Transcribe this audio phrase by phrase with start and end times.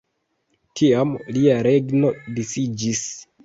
[0.81, 3.09] Tiam lia regno disiĝis.